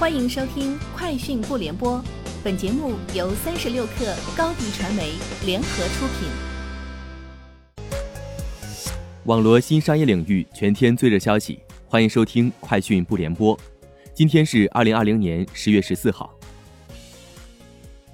[0.00, 1.98] 欢迎收听《快讯不联播》，
[2.42, 5.12] 本节目由三十六克高低传媒
[5.44, 6.26] 联合出品。
[9.24, 13.54] 网罗新商业领域全天最热消息，欢迎收听《快讯不联播》。
[14.14, 16.34] 今天是二零二零年十月十四号。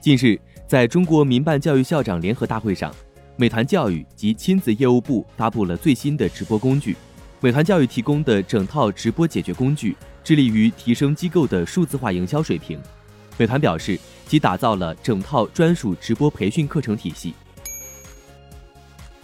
[0.00, 0.36] 近日，
[0.66, 2.92] 在中国民办教育校长联合大会上，
[3.36, 6.96] 美团教育及亲子业务部发布了最新的直播工具。
[7.40, 9.96] 美团教育提供的整套直播解决工具，
[10.28, 12.78] 致力于提升机构的数字化营销水平。
[13.38, 17.32] 美团表示，其打造了整套专属直播培训课程体系。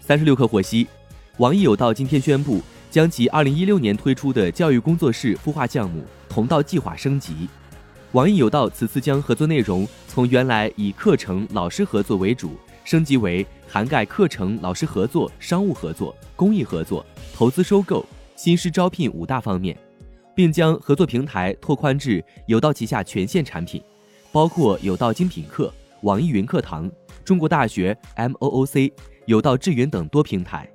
[0.00, 0.88] 三十六氪获悉，
[1.36, 7.48] 网易有道今天宣布，将其二零一六年推出的教育工作室孵化项目“同道计划”升级。
[8.10, 17.06] 网易有道此次将合作内容从原来以课程、老师合作为主，升级为涵盖课程、老师合作、商务合作、公益合作。
[17.32, 19.78] 投资收购、新师招聘五大方面，
[20.38, 23.82] 并将合作平台拓宽至有道旗下全线产品，
[24.30, 26.88] 包括有道精品课、网易云课堂、
[27.24, 28.92] 中国大学 MOOC、
[29.26, 30.70] 有道智云等多平台。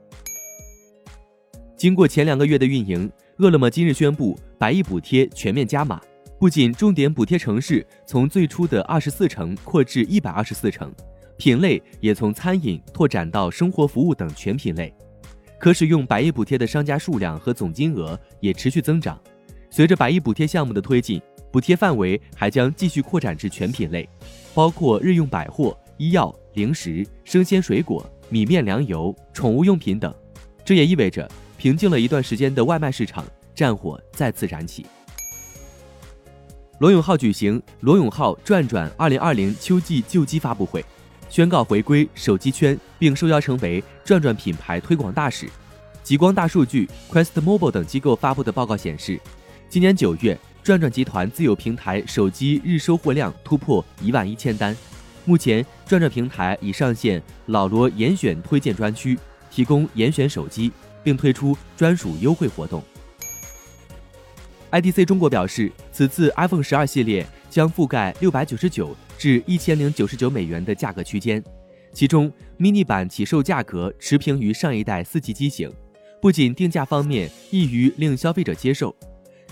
[1.77, 6.01] 经过前两个月的运营，饿了么今日宣布百亿补贴全面加码，
[6.37, 10.93] 不仅重点补贴城市从最初的二十四城扩至一百二十四城，
[11.37, 14.93] 品类也从餐饮拓展到生活服务等全品类。
[15.57, 19.17] 可使用百亿补贴的商家数量和总金额也持续增长。
[19.75, 21.19] 随着百亿补贴项目的推进，
[21.51, 24.07] 补贴范围还将继续扩展至全品类，
[24.53, 30.13] 包括日用百货、医药、零食、生鲜水果、米面粮油、宠物用品等。
[30.63, 34.85] 这也意味着平静了一段时间的外卖市场战火再次燃起。
[36.77, 40.85] 罗永浩举行罗永浩转转二零二零秋季旧机发布会。
[41.31, 45.49] 宣告回归手机圈，并受邀成为转转品牌推广大使。
[46.03, 49.19] 极光大数据、Quest Mobile 等机构发布的报告显示，
[49.73, 54.77] 今年九月，转转集团自有平台手机日收货量突破一万一千单。
[55.25, 59.17] 目前，转转平台已上线老罗严选推荐专区，
[59.49, 60.71] 提供严选手机，
[61.03, 62.83] 并推出专属优惠活动。
[64.69, 68.95] IDC 中国表示，此次 iPhone 十二系列将覆盖六百九十九。
[69.17, 71.43] 至一千零九十九美元的价格区间，
[71.91, 75.73] 其中 mini 版起售价格持平于上一代四 G 机型，
[76.21, 78.95] 不仅定价方面易于令消费者接受，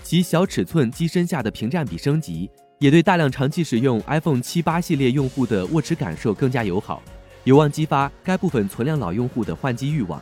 [0.02, 7.02] 其小尺寸机身下的屏占比升级，也对大量长期使用 iPhone 七八系列用户的握持感受更加友好，
[7.44, 10.20] 有望激发该部分存量老用户的换机欲望。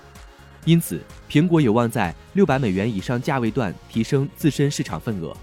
[0.67, 5.35] 因此，苹果有望在六百美元以上价位段提升自身市场份额。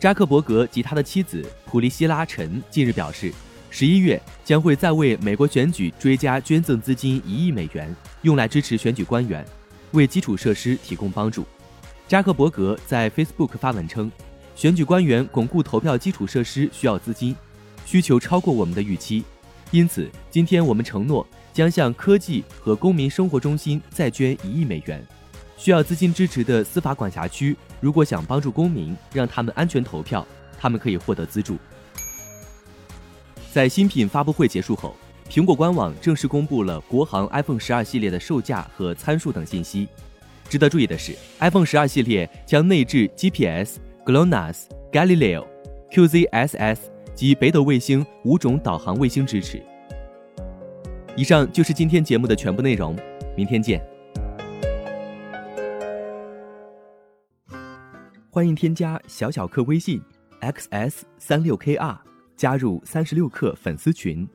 [0.00, 3.32] 扎克伯格及他的妻子普利希拉·陈近日表示，
[3.70, 9.46] 十一月将会再为美国选举追加捐赠资金一亿美元，用来支持选举官员，
[9.92, 11.46] 为基础设施提供帮助。
[12.08, 14.10] 扎克伯格在 Facebook 发文称，
[14.56, 17.36] 选举官员巩固投票基础设施需要资金，
[17.84, 19.22] 需求超过我们的预期，
[19.70, 25.06] 因此今天我们承诺将向科技和公民生活中心再捐一亿美元。
[25.58, 30.26] 需要资金支持的司法管辖区，如果想帮助公民让他们安全投票，
[30.58, 31.58] 他们可以获得资助。
[33.52, 34.96] 在新品发布会结束后，
[35.28, 39.86] 苹果官网正式公布了国行 iPhone 十二系列的售价和参数等信息。
[40.48, 45.46] 值得注意的是，iPhone 十二系列将内置 GPS、GLONASS、Galileo、
[45.90, 46.78] QZSS
[47.14, 49.62] 及北斗卫星五种导航卫星支持。
[51.14, 52.96] 以上就是今天节目的全部内容，
[53.36, 53.84] 明天见。
[58.30, 60.00] 欢迎添加小小客微信
[60.40, 61.98] ，xs 三六 kr，
[62.36, 64.26] 加入三十六氪粉丝群。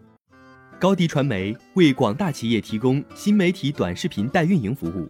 [0.77, 5.09] 高迪传媒为广大企业提供新媒体短视频代运营服务，